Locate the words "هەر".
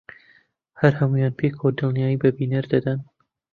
0.79-0.93